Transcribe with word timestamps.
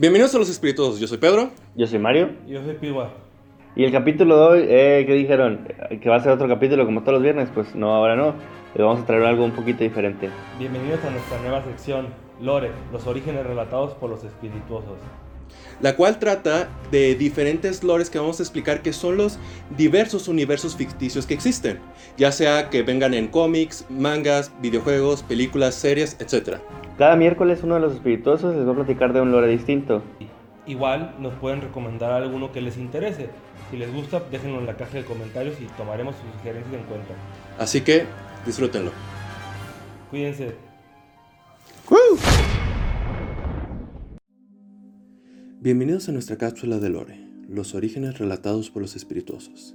Bienvenidos 0.00 0.32
a 0.36 0.38
los 0.38 0.48
espíritus, 0.48 1.00
yo 1.00 1.08
soy 1.08 1.18
Pedro. 1.18 1.50
Yo 1.74 1.84
soy 1.88 1.98
Mario. 1.98 2.30
Y 2.46 2.52
yo 2.52 2.62
soy 2.62 2.74
Piwa. 2.74 3.10
Y 3.74 3.82
el 3.82 3.90
capítulo 3.90 4.36
de 4.36 4.42
hoy, 4.46 4.66
eh, 4.68 5.04
¿qué 5.04 5.12
dijeron? 5.14 5.66
¿Que 6.00 6.08
va 6.08 6.14
a 6.14 6.20
ser 6.20 6.30
otro 6.30 6.46
capítulo 6.46 6.86
como 6.86 7.00
todos 7.00 7.14
los 7.14 7.22
viernes? 7.24 7.48
Pues 7.52 7.74
no, 7.74 7.92
ahora 7.92 8.14
no. 8.14 8.32
Le 8.76 8.84
vamos 8.84 9.00
a 9.00 9.06
traer 9.06 9.24
algo 9.24 9.44
un 9.44 9.50
poquito 9.50 9.82
diferente. 9.82 10.30
Bienvenidos 10.56 11.04
a 11.04 11.10
nuestra 11.10 11.40
nueva 11.40 11.64
sección, 11.64 12.06
Lore, 12.40 12.70
los 12.92 13.08
orígenes 13.08 13.44
relatados 13.44 13.94
por 13.94 14.08
los 14.08 14.22
espirituosos. 14.22 14.98
La 15.80 15.94
cual 15.94 16.18
trata 16.18 16.68
de 16.90 17.14
diferentes 17.14 17.84
lores 17.84 18.10
que 18.10 18.18
vamos 18.18 18.40
a 18.40 18.42
explicar 18.42 18.82
que 18.82 18.92
son 18.92 19.16
los 19.16 19.38
diversos 19.76 20.26
universos 20.26 20.74
ficticios 20.74 21.26
que 21.26 21.34
existen. 21.34 21.78
Ya 22.16 22.32
sea 22.32 22.68
que 22.70 22.82
vengan 22.82 23.14
en 23.14 23.28
cómics, 23.28 23.84
mangas, 23.88 24.50
videojuegos, 24.60 25.22
películas, 25.22 25.74
series, 25.74 26.16
etc. 26.20 26.58
Cada 26.98 27.14
miércoles 27.14 27.60
uno 27.62 27.76
de 27.76 27.80
los 27.80 27.94
espirituosos 27.94 28.56
les 28.56 28.66
va 28.66 28.72
a 28.72 28.74
platicar 28.74 29.12
de 29.12 29.20
un 29.20 29.30
lore 29.30 29.46
distinto. 29.48 30.02
Igual 30.66 31.14
nos 31.20 31.34
pueden 31.34 31.60
recomendar 31.60 32.12
alguno 32.12 32.50
que 32.50 32.60
les 32.60 32.76
interese. 32.76 33.30
Si 33.70 33.76
les 33.76 33.92
gusta, 33.92 34.20
déjenlo 34.30 34.58
en 34.58 34.66
la 34.66 34.76
caja 34.76 34.96
de 34.98 35.04
comentarios 35.04 35.60
y 35.60 35.64
tomaremos 35.76 36.16
sus 36.16 36.32
sugerencias 36.38 36.74
en 36.74 36.82
cuenta. 36.84 37.14
Así 37.58 37.82
que 37.82 38.04
disfrútenlo. 38.44 38.90
Cuídense. 40.10 40.56
Bienvenidos 45.60 46.08
a 46.08 46.12
nuestra 46.12 46.38
cápsula 46.38 46.78
de 46.78 46.88
Lore, 46.88 47.18
los 47.48 47.74
orígenes 47.74 48.16
relatados 48.16 48.70
por 48.70 48.80
los 48.80 48.94
espirituosos. 48.94 49.74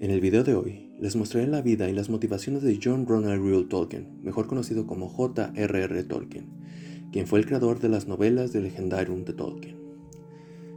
En 0.00 0.10
el 0.10 0.22
video 0.22 0.42
de 0.42 0.54
hoy 0.54 0.90
les 0.98 1.16
mostraré 1.16 1.48
la 1.48 1.60
vida 1.60 1.90
y 1.90 1.92
las 1.92 2.08
motivaciones 2.08 2.62
de 2.62 2.80
John 2.82 3.04
Ronald 3.06 3.44
Reuel 3.44 3.68
Tolkien, 3.68 4.08
mejor 4.22 4.46
conocido 4.46 4.86
como 4.86 5.10
J.R.R. 5.10 6.04
Tolkien, 6.04 6.46
quien 7.12 7.26
fue 7.26 7.40
el 7.40 7.44
creador 7.44 7.78
de 7.78 7.90
las 7.90 8.08
novelas 8.08 8.54
de 8.54 8.62
Legendarium 8.62 9.26
de 9.26 9.34
Tolkien. 9.34 9.76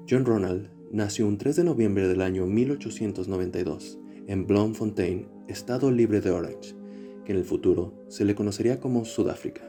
John 0.09 0.25
Ronald 0.25 0.67
nació 0.91 1.27
un 1.27 1.37
3 1.37 1.55
de 1.55 1.63
noviembre 1.63 2.05
del 2.09 2.19
año 2.19 2.45
1892 2.45 3.99
en 4.27 4.47
Bloemfontein, 4.47 5.29
estado 5.47 5.91
libre 5.91 6.19
de 6.19 6.31
Orange, 6.31 6.75
que 7.23 7.31
en 7.31 7.37
el 7.37 7.45
futuro 7.45 7.93
se 8.09 8.25
le 8.25 8.35
conocería 8.35 8.81
como 8.81 9.05
Sudáfrica. 9.05 9.61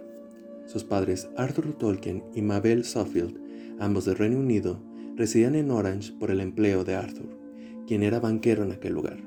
Sus 0.67 0.83
padres 0.83 1.29
Arthur 1.37 1.73
Tolkien 1.79 2.25
y 2.35 2.43
Mabel 2.43 2.85
Suffield 2.85 3.46
ambos 3.79 4.05
de 4.05 4.15
Reino 4.15 4.39
Unido, 4.39 4.83
residían 5.17 5.55
en 5.55 5.71
Orange 5.71 6.13
por 6.19 6.31
el 6.31 6.41
empleo 6.41 6.85
de 6.85 6.95
Arthur, 6.95 7.29
quien 7.87 8.03
era 8.03 8.21
banquero 8.21 8.65
en 8.65 8.73
aquel 8.73 8.93
lugar. 8.93 9.19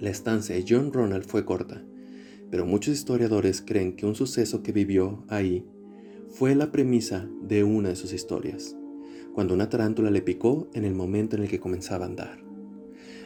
La 0.00 0.10
estancia 0.10 0.54
de 0.54 0.64
John 0.68 0.92
Ronald 0.92 1.24
fue 1.24 1.44
corta, 1.44 1.84
pero 2.50 2.66
muchos 2.66 2.94
historiadores 2.94 3.62
creen 3.62 3.96
que 3.96 4.06
un 4.06 4.14
suceso 4.14 4.62
que 4.62 4.72
vivió 4.72 5.24
ahí 5.28 5.64
fue 6.28 6.54
la 6.54 6.72
premisa 6.72 7.28
de 7.42 7.64
una 7.64 7.90
de 7.90 7.96
sus 7.96 8.12
historias, 8.12 8.76
cuando 9.32 9.54
una 9.54 9.68
tarántula 9.68 10.10
le 10.10 10.22
picó 10.22 10.68
en 10.74 10.84
el 10.84 10.94
momento 10.94 11.36
en 11.36 11.42
el 11.42 11.48
que 11.48 11.60
comenzaba 11.60 12.04
a 12.04 12.08
andar. 12.08 12.38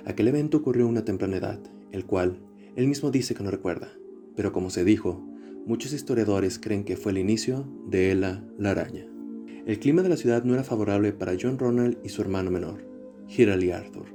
Aquel 0.04 0.28
evento 0.28 0.58
ocurrió 0.58 0.86
a 0.86 0.88
una 0.88 1.04
temprana 1.04 1.36
edad, 1.36 1.60
el 1.92 2.04
cual 2.04 2.38
él 2.76 2.86
mismo 2.86 3.10
dice 3.10 3.34
que 3.34 3.42
no 3.42 3.50
recuerda, 3.50 3.92
pero 4.36 4.52
como 4.52 4.70
se 4.70 4.84
dijo, 4.84 5.26
muchos 5.66 5.92
historiadores 5.92 6.58
creen 6.58 6.84
que 6.84 6.96
fue 6.96 7.12
el 7.12 7.18
inicio 7.18 7.66
de 7.88 8.12
Ella 8.12 8.44
la 8.58 8.70
araña. 8.70 9.15
El 9.66 9.80
clima 9.80 10.02
de 10.02 10.08
la 10.08 10.16
ciudad 10.16 10.44
no 10.44 10.54
era 10.54 10.62
favorable 10.62 11.12
para 11.12 11.32
John 11.40 11.58
Ronald 11.58 11.98
y 12.04 12.10
su 12.10 12.22
hermano 12.22 12.52
menor, 12.52 12.86
Hirali 13.26 13.72
Arthur, 13.72 14.06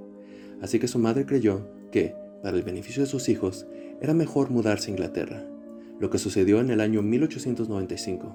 así 0.62 0.80
que 0.80 0.88
su 0.88 0.98
madre 0.98 1.26
creyó 1.26 1.68
que, 1.92 2.16
para 2.42 2.56
el 2.56 2.64
beneficio 2.64 3.04
de 3.04 3.10
sus 3.10 3.28
hijos, 3.28 3.68
era 4.00 4.14
mejor 4.14 4.50
mudarse 4.50 4.88
a 4.88 4.92
Inglaterra, 4.92 5.44
lo 6.00 6.10
que 6.10 6.20
sucedió 6.20 6.62
en 6.62 6.70
el 6.70 6.80
año 6.80 7.02
1895. 7.02 8.34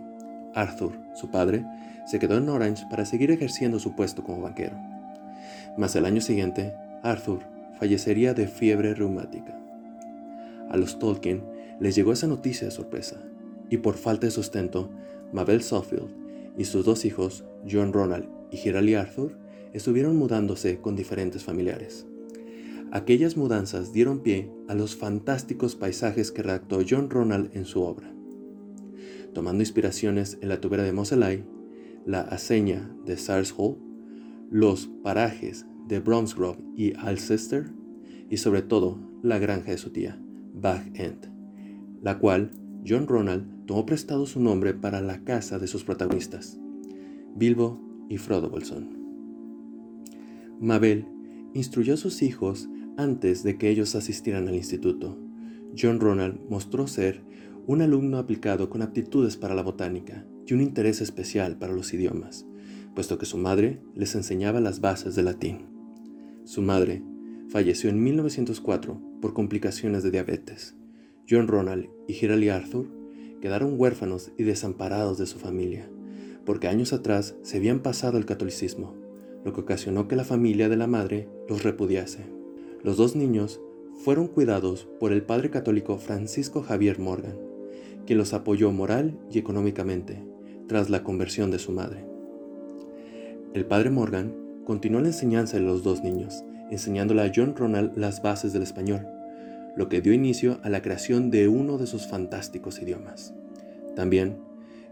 Arthur, 0.55 0.93
su 1.15 1.31
padre, 1.31 1.65
se 2.07 2.19
quedó 2.19 2.37
en 2.37 2.51
Orange 2.51 2.85
para 2.91 3.07
seguir 3.07 3.31
ejerciendo 3.31 3.79
su 3.79 3.97
puesto 3.97 4.23
como 4.23 4.43
banquero. 4.43 4.77
Mas 5.79 5.97
el 5.97 6.05
año 6.05 6.21
siguiente, 6.21 6.75
Arthur 7.03 7.41
fallecería 7.79 8.35
de 8.35 8.47
fiebre 8.47 8.95
reumática. 8.95 9.59
A 10.69 10.77
los 10.77 10.99
Tolkien 10.99 11.43
les 11.81 11.95
llegó 11.95 12.13
esa 12.13 12.27
noticia 12.27 12.67
de 12.67 12.73
sorpresa, 12.73 13.17
y 13.71 13.79
por 13.79 13.95
falta 13.95 14.27
de 14.27 14.33
sustento, 14.33 14.91
Mabel 15.33 15.63
Suffield 15.63 16.26
y 16.57 16.65
sus 16.65 16.85
dos 16.85 17.05
hijos, 17.05 17.45
John 17.71 17.93
Ronald 17.93 18.29
y 18.51 18.57
Hirali 18.57 18.95
Arthur, 18.95 19.37
estuvieron 19.73 20.17
mudándose 20.17 20.79
con 20.81 20.97
diferentes 20.97 21.45
familiares. 21.45 22.07
Aquellas 22.93 23.37
mudanzas 23.37 23.93
dieron 23.93 24.21
pie 24.21 24.51
a 24.69 24.75
los 24.75 24.97
fantásticos 24.97 25.75
paisajes 25.75 26.31
que 26.31 26.43
redactó 26.43 26.81
John 26.89 27.11
Ronald 27.11 27.51
en 27.55 27.65
su 27.65 27.83
obra. 27.83 28.13
Tomando 29.35 29.63
inspiraciones 29.63 30.39
en 30.41 30.49
la 30.49 30.61
tubera 30.61 30.83
de 30.83 30.93
Moseley, 30.93 31.45
la 32.07 32.21
aceña 32.21 32.91
de 33.05 33.17
Sars 33.17 33.53
Hall, 33.57 33.77
los 34.51 34.89
parajes 35.03 35.67
de 35.89 36.01
Bromsgrove 36.01 36.59
y 36.77 36.95
Alcester, 36.97 37.67
y 38.31 38.39
sobre 38.39 38.63
todo 38.63 38.99
la 39.23 39.39
granja 39.39 39.73
de 39.73 39.79
su 39.79 39.91
tía, 39.91 40.19
Bag 40.55 40.91
End, 40.95 41.31
la 42.03 42.19
cual 42.19 42.51
John 42.89 43.09
Ronald 43.09 43.67
tomó 43.67 43.85
prestado 43.85 44.27
su 44.27 44.41
nombre 44.41 44.73
para 44.73 45.01
la 45.01 45.25
casa 45.25 45.59
de 45.59 45.67
sus 45.67 45.83
protagonistas, 45.83 46.59
Bilbo 47.35 47.81
y 48.09 48.19
Frodo 48.19 48.49
Bolsón. 48.49 48.97
Mabel 50.61 51.07
instruyó 51.55 51.95
a 51.95 51.97
sus 51.97 52.23
hijos 52.23 52.69
antes 52.97 53.43
de 53.43 53.59
que 53.59 53.71
ellos 53.71 53.95
asistieran 53.97 54.47
al 54.47 54.55
instituto. 54.55 55.19
John 55.77 56.01
Ronald 56.01 56.39
mostró 56.49 56.87
ser 56.87 57.23
un 57.67 57.83
alumno 57.83 58.19
aplicado 58.19 58.71
con 58.71 58.83
aptitudes 58.83 59.37
para 59.37 59.55
la 59.55 59.63
botánica 59.63 60.25
y 60.47 60.55
un 60.55 60.61
interés 60.61 61.01
especial 61.01 61.59
para 61.59 61.73
los 61.73 61.93
idiomas, 61.93 62.47
puesto 62.95 63.19
que 63.19 63.27
su 63.27 63.37
madre 63.37 63.83
les 63.95 64.15
enseñaba 64.15 64.61
las 64.61 64.81
bases 64.81 65.17
del 65.17 65.25
latín. 65.25 65.67
Su 66.45 66.63
madre 66.63 67.03
falleció 67.49 67.91
en 67.91 68.03
1904 68.03 69.01
por 69.21 69.35
complicaciones 69.35 70.05
de 70.05 70.13
diabetes. 70.13 70.77
John 71.29 71.49
Ronald 71.49 71.89
y 72.07 72.13
Hirali 72.13 72.49
Arthur 72.49 72.87
quedaron 73.41 73.75
huérfanos 73.79 74.31
y 74.39 74.45
desamparados 74.45 75.19
de 75.19 75.27
su 75.27 75.39
familia, 75.39 75.89
porque 76.45 76.69
años 76.69 76.93
atrás 76.93 77.35
se 77.43 77.57
habían 77.57 77.81
pasado 77.81 78.17
al 78.17 78.27
catolicismo, 78.27 78.95
lo 79.45 79.53
que 79.53 79.61
ocasionó 79.61 80.09
que 80.09 80.17
la 80.17 80.25
familia 80.25 80.69
de 80.69 80.77
la 80.77 80.87
madre 80.87 81.29
los 81.49 81.63
repudiase. 81.63 82.27
Los 82.83 82.97
dos 82.97 83.17
niños 83.17 83.61
fueron 84.05 84.29
cuidados 84.29 84.89
por 85.01 85.13
el 85.13 85.23
padre 85.23 85.51
católico 85.51 85.99
Francisco 85.99 86.63
Javier 86.63 86.99
Morgan, 86.99 87.37
quien 88.07 88.19
los 88.19 88.33
apoyó 88.33 88.71
moral 88.71 89.19
y 89.31 89.39
económicamente 89.39 90.23
tras 90.69 90.91
la 90.91 91.03
conversión 91.03 91.51
de 91.51 91.59
su 91.59 91.73
madre. 91.73 92.05
El 93.55 93.65
padre 93.65 93.91
Morgan 93.91 94.35
continuó 94.65 95.01
la 95.01 95.09
enseñanza 95.09 95.57
de 95.57 95.63
los 95.63 95.83
dos 95.83 96.03
niños, 96.03 96.45
enseñándole 96.71 97.23
a 97.23 97.33
John 97.35 97.55
Ronald 97.57 97.97
las 97.97 98.23
bases 98.23 98.53
del 98.53 98.63
español, 98.63 99.07
lo 99.77 99.89
que 99.89 100.01
dio 100.01 100.13
inicio 100.13 100.59
a 100.63 100.71
la 100.71 100.83
creación 100.83 101.31
de 101.31 101.49
uno 101.49 101.79
de 101.79 101.87
sus 101.87 102.07
fantásticos 102.07 102.81
idiomas. 102.81 103.35
También, 103.95 104.39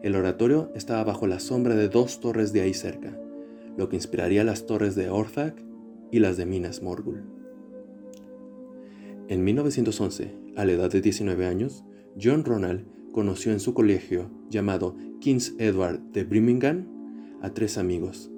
el 0.03 0.15
oratorio 0.15 0.71
estaba 0.75 1.03
bajo 1.03 1.27
la 1.27 1.41
sombra 1.41 1.75
de 1.75 1.89
dos 1.89 2.21
torres 2.21 2.53
de 2.53 2.61
ahí 2.61 2.75
cerca, 2.75 3.19
lo 3.77 3.89
que 3.89 3.97
inspiraría 3.97 4.45
las 4.45 4.67
torres 4.67 4.95
de 4.95 5.09
Orthac 5.09 5.57
y 6.11 6.19
las 6.19 6.37
de 6.37 6.47
Minas 6.47 6.83
Morgul. 6.83 7.25
En 9.29 9.43
1911, 9.43 10.31
a 10.57 10.65
la 10.67 10.73
edad 10.73 10.91
de 10.91 11.01
19 11.01 11.47
años, 11.47 11.85
John 12.23 12.45
Ronald 12.45 12.85
conoció 13.13 13.53
en 13.53 13.61
su 13.61 13.73
colegio, 13.73 14.31
llamado 14.51 14.97
King's 15.21 15.55
Edward 15.59 16.01
de 16.13 16.25
Birmingham, 16.25 16.87
a 17.41 17.51
tres 17.55 17.79
amigos, 17.79 18.31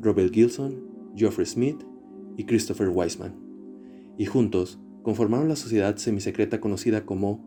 Robert 0.00 0.34
Gilson, 0.34 0.82
Geoffrey 1.16 1.46
Smith 1.46 1.82
y 2.36 2.44
Christopher 2.44 2.90
Wiseman, 2.90 3.34
y 4.18 4.26
juntos 4.26 4.78
conformaron 5.04 5.48
la 5.48 5.54
sociedad 5.54 5.96
semisecreta 5.96 6.60
conocida 6.60 7.04
como 7.04 7.44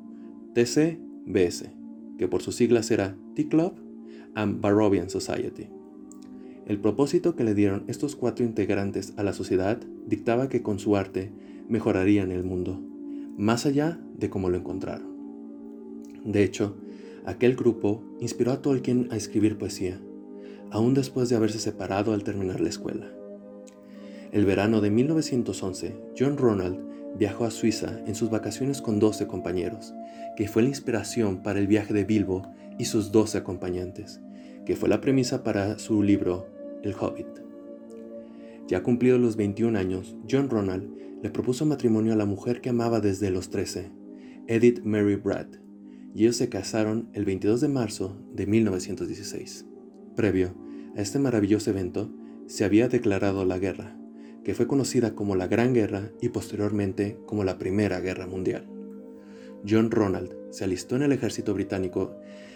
TCBS, 0.53 1.71
que 2.17 2.27
por 2.29 2.41
sus 2.41 2.55
siglas 2.55 2.89
era 2.91 3.17
T-Club 3.35 3.73
and 4.35 4.61
Barrovian 4.61 5.09
Society. 5.09 5.67
El 6.67 6.79
propósito 6.79 7.35
que 7.35 7.43
le 7.43 7.55
dieron 7.55 7.83
estos 7.87 8.15
cuatro 8.15 8.45
integrantes 8.45 9.13
a 9.17 9.23
la 9.23 9.33
sociedad 9.33 9.79
dictaba 10.05 10.49
que 10.49 10.61
con 10.61 10.79
su 10.79 10.95
arte 10.95 11.31
mejorarían 11.67 12.31
el 12.31 12.43
mundo, 12.43 12.79
más 13.37 13.65
allá 13.65 13.99
de 14.17 14.29
cómo 14.29 14.49
lo 14.49 14.57
encontraron. 14.57 15.07
De 16.23 16.43
hecho, 16.43 16.77
aquel 17.25 17.55
grupo 17.55 18.03
inspiró 18.19 18.51
a 18.51 18.61
Tolkien 18.61 19.07
a 19.11 19.17
escribir 19.17 19.57
poesía, 19.57 19.99
aún 20.69 20.93
después 20.93 21.29
de 21.29 21.35
haberse 21.35 21.59
separado 21.59 22.13
al 22.13 22.23
terminar 22.23 22.61
la 22.61 22.69
escuela. 22.69 23.07
El 24.31 24.45
verano 24.45 24.79
de 24.81 24.91
1911, 24.91 25.95
John 26.19 26.37
Ronald 26.37 26.96
viajó 27.15 27.45
a 27.45 27.51
Suiza 27.51 27.99
en 28.05 28.15
sus 28.15 28.29
vacaciones 28.29 28.81
con 28.81 28.99
12 28.99 29.27
compañeros, 29.27 29.93
que 30.35 30.47
fue 30.47 30.61
la 30.61 30.69
inspiración 30.69 31.41
para 31.41 31.59
el 31.59 31.67
viaje 31.67 31.93
de 31.93 32.03
Bilbo 32.03 32.43
y 32.77 32.85
sus 32.85 33.11
12 33.11 33.39
acompañantes, 33.39 34.21
que 34.65 34.75
fue 34.75 34.89
la 34.89 35.01
premisa 35.01 35.43
para 35.43 35.79
su 35.79 36.03
libro 36.03 36.47
El 36.83 36.93
Hobbit. 36.93 37.27
Ya 38.67 38.83
cumplidos 38.83 39.19
los 39.19 39.35
21 39.35 39.77
años, 39.79 40.15
John 40.29 40.49
Ronald 40.49 40.91
le 41.23 41.29
propuso 41.29 41.65
matrimonio 41.65 42.13
a 42.13 42.17
la 42.17 42.25
mujer 42.25 42.61
que 42.61 42.69
amaba 42.69 42.99
desde 42.99 43.31
los 43.31 43.49
13, 43.49 43.91
Edith 44.47 44.81
Mary 44.83 45.15
Brad, 45.15 45.47
y 46.13 46.23
ellos 46.23 46.37
se 46.37 46.49
casaron 46.49 47.09
el 47.13 47.25
22 47.25 47.61
de 47.61 47.67
marzo 47.67 48.17
de 48.33 48.45
1916. 48.45 49.65
Previo 50.15 50.55
a 50.95 51.01
este 51.01 51.19
maravilloso 51.19 51.69
evento 51.69 52.11
se 52.47 52.65
había 52.65 52.87
declarado 52.87 53.45
la 53.45 53.59
guerra, 53.59 53.97
que 54.47 54.55
fue 54.55 54.65
conocida 54.65 55.13
como 55.13 55.35
la 55.35 55.47
Gran 55.47 55.73
Guerra 55.73 56.09
y 56.21 56.29
posteriormente 56.29 57.17
como 57.25 57.43
la 57.43 57.57
Primera 57.57 57.99
Guerra 57.99 58.27
Mundial. 58.27 58.65
John 59.67 59.91
Ronald 59.91 60.31
se 60.51 60.63
alistó 60.63 60.95
en 60.95 61.01
el 61.01 61.11
ejército 61.11 61.53
británico 61.53 62.15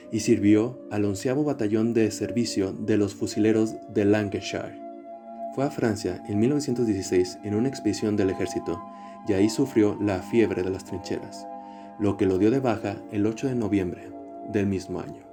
y 0.09 0.21
sirvió 0.21 0.79
al 0.89 1.03
onceavo 1.03 1.43
batallón 1.43 1.93
de 1.93 2.09
servicio 2.11 2.71
de 2.71 2.95
los 2.95 3.13
fusileros 3.13 3.75
de 3.93 4.05
Lancashire. 4.05 4.79
Fue 5.53 5.65
a 5.65 5.69
Francia 5.69 6.23
en 6.29 6.39
1916 6.39 7.39
en 7.43 7.55
una 7.55 7.67
expedición 7.67 8.15
del 8.15 8.29
ejército 8.29 8.81
y 9.27 9.33
ahí 9.33 9.49
sufrió 9.49 9.97
la 10.01 10.21
fiebre 10.21 10.63
de 10.63 10.69
las 10.69 10.85
trincheras, 10.85 11.45
lo 11.99 12.15
que 12.15 12.25
lo 12.25 12.37
dio 12.37 12.51
de 12.51 12.61
baja 12.61 12.95
el 13.11 13.25
8 13.25 13.47
de 13.47 13.55
noviembre 13.55 14.13
del 14.49 14.65
mismo 14.65 15.01
año. 15.01 15.25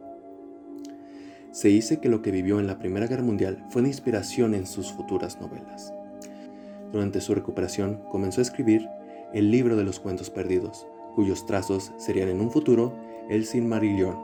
Se 1.53 1.69
dice 1.69 2.01
que 2.01 2.09
lo 2.09 2.21
que 2.21 2.33
vivió 2.33 2.59
en 2.59 2.67
la 2.67 2.81
Primera 2.81 3.07
Guerra 3.07 3.23
Mundial 3.23 3.65
fue 3.71 3.83
una 3.83 3.91
inspiración 3.91 4.55
en 4.55 4.67
sus 4.67 4.93
futuras 4.93 5.41
novelas. 5.41 5.93
Durante 6.93 7.21
su 7.21 7.35
recuperación 7.35 8.03
comenzó 8.11 8.41
a 8.41 8.43
escribir 8.43 8.89
el 9.35 9.51
libro 9.51 9.77
de 9.77 9.85
los 9.85 10.01
cuentos 10.01 10.31
perdidos, 10.31 10.87
cuyos 11.15 11.47
trazos 11.47 11.93
serían 11.97 12.29
en 12.29 12.41
un 12.41 12.51
futuro 12.51 12.95
el 13.29 13.45
Silmarillion, 13.45 14.17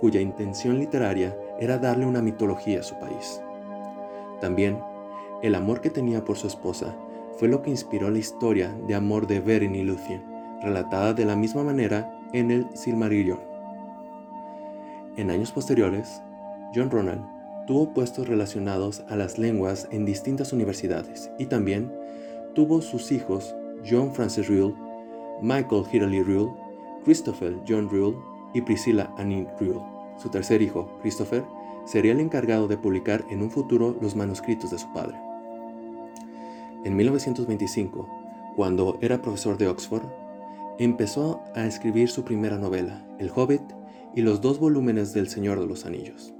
cuya 0.00 0.20
intención 0.20 0.78
literaria 0.78 1.36
era 1.60 1.78
darle 1.78 2.06
una 2.06 2.22
mitología 2.22 2.80
a 2.80 2.84
su 2.84 2.98
país. 2.98 3.40
También, 4.40 4.78
el 5.42 5.54
amor 5.54 5.80
que 5.80 5.90
tenía 5.90 6.24
por 6.24 6.36
su 6.36 6.46
esposa 6.46 6.94
fue 7.38 7.48
lo 7.48 7.62
que 7.62 7.70
inspiró 7.70 8.10
la 8.10 8.18
historia 8.18 8.72
de 8.86 8.94
amor 8.94 9.26
de 9.26 9.40
Beren 9.40 9.74
y 9.74 9.82
Lúthien, 9.82 10.22
relatada 10.62 11.12
de 11.12 11.24
la 11.24 11.36
misma 11.36 11.64
manera 11.64 12.20
en 12.32 12.50
el 12.50 12.66
Silmarillion. 12.74 13.40
En 15.16 15.30
años 15.30 15.52
posteriores, 15.52 16.22
John 16.74 16.90
Ronald 16.90 17.33
tuvo 17.66 17.92
puestos 17.94 18.28
relacionados 18.28 19.02
a 19.08 19.16
las 19.16 19.38
lenguas 19.38 19.88
en 19.90 20.04
distintas 20.04 20.52
universidades 20.52 21.30
y 21.38 21.46
también 21.46 21.92
tuvo 22.54 22.82
sus 22.82 23.10
hijos 23.12 23.54
John 23.88 24.12
Francis 24.12 24.48
Rule, 24.48 24.74
Michael 25.40 25.84
Hirley 25.90 26.22
Rule, 26.22 26.52
Christopher 27.04 27.56
John 27.66 27.88
Rule 27.88 28.16
y 28.54 28.60
Priscilla 28.60 29.10
Annie 29.18 29.46
Rule. 29.58 29.80
Su 30.18 30.28
tercer 30.28 30.62
hijo, 30.62 30.98
Christopher, 31.02 31.42
sería 31.86 32.12
el 32.12 32.20
encargado 32.20 32.68
de 32.68 32.76
publicar 32.76 33.24
en 33.30 33.42
un 33.42 33.50
futuro 33.50 33.96
los 34.00 34.14
manuscritos 34.14 34.70
de 34.70 34.78
su 34.78 34.92
padre. 34.92 35.16
En 36.84 36.96
1925, 36.96 38.08
cuando 38.56 38.98
era 39.00 39.20
profesor 39.20 39.58
de 39.58 39.68
Oxford, 39.68 40.04
empezó 40.78 41.42
a 41.54 41.66
escribir 41.66 42.08
su 42.08 42.24
primera 42.24 42.58
novela, 42.58 43.04
El 43.18 43.30
Hobbit, 43.34 43.62
y 44.14 44.22
los 44.22 44.40
dos 44.40 44.60
volúmenes 44.60 45.12
del 45.12 45.28
Señor 45.28 45.58
de 45.58 45.66
los 45.66 45.86
Anillos 45.86 46.34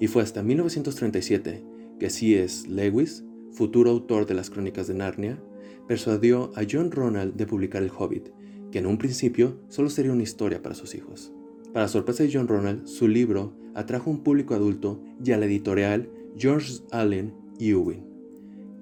y 0.00 0.06
fue 0.08 0.22
hasta 0.22 0.42
1937 0.42 1.64
que 1.98 2.10
C.S. 2.10 2.68
Lewis, 2.68 3.24
futuro 3.52 3.90
autor 3.90 4.26
de 4.26 4.34
las 4.34 4.50
Crónicas 4.50 4.86
de 4.86 4.94
Narnia, 4.94 5.42
persuadió 5.88 6.50
a 6.54 6.62
John 6.70 6.90
Ronald 6.90 7.34
de 7.34 7.46
publicar 7.46 7.82
El 7.82 7.90
Hobbit, 7.96 8.28
que 8.70 8.78
en 8.78 8.86
un 8.86 8.98
principio 8.98 9.60
solo 9.68 9.88
sería 9.88 10.12
una 10.12 10.22
historia 10.22 10.62
para 10.62 10.74
sus 10.74 10.94
hijos. 10.94 11.32
Para 11.72 11.88
sorpresa 11.88 12.22
de 12.22 12.30
John 12.32 12.48
Ronald, 12.48 12.86
su 12.86 13.08
libro 13.08 13.54
atrajo 13.74 14.10
un 14.10 14.22
público 14.22 14.54
adulto 14.54 15.02
y 15.22 15.32
a 15.32 15.38
la 15.38 15.46
editorial 15.46 16.10
George 16.36 16.80
Allen 16.90 17.34
y 17.58 17.70
Ewing, 17.70 18.04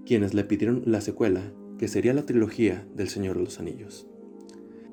quienes 0.06 0.34
le 0.34 0.44
pidieron 0.44 0.82
la 0.86 1.00
secuela, 1.00 1.52
que 1.78 1.88
sería 1.88 2.14
la 2.14 2.26
trilogía 2.26 2.86
del 2.94 3.08
Señor 3.08 3.36
de 3.36 3.44
los 3.44 3.60
Anillos. 3.60 4.06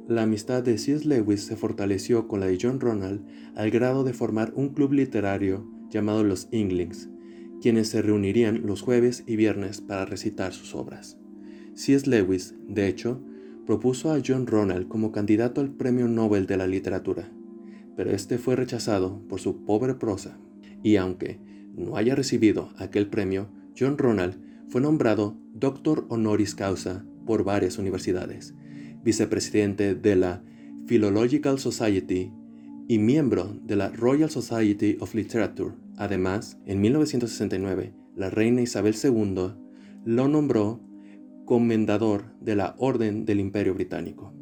La 0.07 0.23
amistad 0.23 0.63
de 0.63 0.77
C.S. 0.77 1.07
Lewis 1.07 1.45
se 1.45 1.55
fortaleció 1.55 2.27
con 2.27 2.39
la 2.39 2.47
de 2.47 2.57
John 2.61 2.79
Ronald 2.79 3.25
al 3.55 3.71
grado 3.71 4.03
de 4.03 4.13
formar 4.13 4.51
un 4.55 4.69
club 4.69 4.93
literario 4.93 5.80
llamados 5.91 6.25
los 6.25 6.47
Inglings, 6.51 7.09
quienes 7.61 7.89
se 7.89 8.01
reunirían 8.01 8.65
los 8.65 8.81
jueves 8.81 9.23
y 9.27 9.35
viernes 9.35 9.81
para 9.81 10.05
recitar 10.05 10.53
sus 10.53 10.73
obras. 10.73 11.17
C.S. 11.75 12.09
Lewis, 12.09 12.55
de 12.67 12.87
hecho, 12.87 13.21
propuso 13.65 14.11
a 14.11 14.19
John 14.25 14.47
Ronald 14.47 14.87
como 14.87 15.11
candidato 15.11 15.61
al 15.61 15.71
Premio 15.71 16.07
Nobel 16.07 16.47
de 16.47 16.57
la 16.57 16.67
Literatura, 16.67 17.31
pero 17.95 18.11
este 18.11 18.37
fue 18.37 18.55
rechazado 18.55 19.21
por 19.27 19.39
su 19.39 19.63
pobre 19.63 19.93
prosa, 19.93 20.39
y 20.81 20.95
aunque 20.95 21.39
no 21.75 21.95
haya 21.95 22.15
recibido 22.15 22.71
aquel 22.77 23.07
premio, 23.07 23.49
John 23.77 23.97
Ronald 23.97 24.37
fue 24.67 24.81
nombrado 24.81 25.37
Doctor 25.53 26.05
Honoris 26.09 26.55
Causa 26.55 27.05
por 27.25 27.43
varias 27.43 27.77
universidades, 27.77 28.55
vicepresidente 29.03 29.95
de 29.95 30.15
la 30.15 30.43
Philological 30.87 31.59
Society 31.59 32.31
y 32.87 32.99
miembro 32.99 33.55
de 33.63 33.75
la 33.75 33.89
Royal 33.89 34.29
Society 34.29 34.97
of 34.99 35.15
Literature. 35.15 35.73
Además, 35.97 36.57
en 36.65 36.81
1969, 36.81 37.93
la 38.15 38.29
reina 38.29 38.61
Isabel 38.61 38.95
II 39.01 39.53
lo 40.05 40.27
nombró 40.27 40.81
comendador 41.45 42.25
de 42.41 42.55
la 42.55 42.75
Orden 42.77 43.25
del 43.25 43.39
Imperio 43.39 43.73
Británico. 43.73 44.33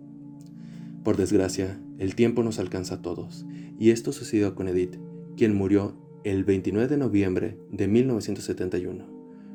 Por 1.03 1.17
desgracia, 1.17 1.79
el 1.97 2.15
tiempo 2.15 2.43
nos 2.43 2.59
alcanza 2.59 2.95
a 2.95 3.01
todos, 3.01 3.45
y 3.79 3.91
esto 3.91 4.11
sucedió 4.11 4.55
con 4.55 4.67
Edith, 4.67 4.97
quien 5.35 5.55
murió 5.55 5.95
el 6.23 6.43
29 6.43 6.87
de 6.87 6.97
noviembre 6.97 7.57
de 7.71 7.87
1971. 7.87 9.05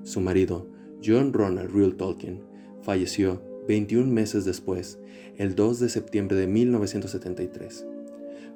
Su 0.03 0.21
marido, 0.21 0.69
John 1.05 1.33
Ronald 1.33 1.71
Reuel 1.73 1.97
Tolkien, 1.97 2.41
falleció 2.83 3.43
21 3.69 4.13
meses 4.13 4.45
después, 4.45 4.99
el 5.37 5.55
2 5.55 5.81
de 5.81 5.89
septiembre 5.89 6.37
de 6.37 6.47
1973 6.47 7.87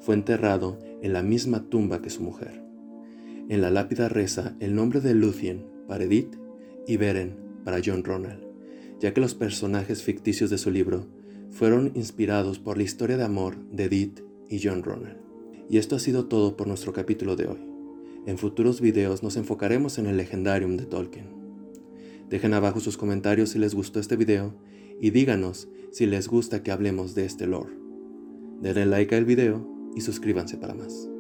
fue 0.00 0.15
enterrado 0.15 0.79
en 1.03 1.12
la 1.12 1.23
misma 1.23 1.69
tumba 1.69 2.03
que 2.03 2.11
su 2.11 2.23
mujer. 2.23 2.62
En 3.49 3.61
la 3.61 3.71
lápida 3.71 4.09
reza 4.09 4.56
el 4.61 4.75
nombre 4.75 5.00
de 5.00 5.15
Luthien 5.15 5.65
para 5.87 6.05
Edith 6.05 6.37
y 6.87 6.97
Beren 6.97 7.37
para 7.65 7.81
John 7.85 8.05
Ronald, 8.05 8.43
ya 9.00 9.15
que 9.15 9.21
los 9.21 9.35
personajes 9.35 10.03
ficticios 10.03 10.50
de 10.50 10.59
su 10.59 10.71
libro 10.71 11.06
fueron 11.50 11.93
inspirados 11.95 12.59
por 12.59 12.77
la 12.77 12.83
historia 12.83 13.17
de 13.17 13.25
amor 13.25 13.56
de 13.71 13.85
Edith 13.85 14.21
y 14.49 14.61
John 14.62 14.83
Ronald. 14.83 15.19
Y 15.71 15.79
esto 15.79 15.97
ha 15.97 15.99
sido 15.99 16.27
todo 16.27 16.56
por 16.56 16.67
nuestro 16.67 16.93
capítulo 16.93 17.37
de 17.37 17.47
hoy. 17.47 17.59
En 18.27 18.39
futuros 18.39 18.81
videos 18.81 19.23
nos 19.23 19.37
enfocaremos 19.37 19.99
en 19.99 20.06
el 20.06 20.17
legendarium 20.17 20.77
de 20.77 20.85
Tolkien. 20.85 21.27
Dejen 22.29 22.53
abajo 22.53 22.81
sus 22.81 22.99
comentarios 22.99 23.50
si 23.50 23.59
les 23.59 23.75
gustó 23.75 24.00
este 24.00 24.17
video 24.17 24.55
y 25.00 25.11
díganos 25.11 25.69
si 25.93 26.06
les 26.06 26.29
gusta 26.29 26.62
que 26.62 26.71
hablemos 26.71 27.15
de 27.15 27.25
este 27.25 27.47
lore. 27.47 27.73
Denle 28.61 28.87
like 28.87 29.14
al 29.14 29.25
video 29.25 29.77
y 29.99 30.00
suscríbanse 30.00 30.57
para 30.57 30.75
más. 30.75 31.17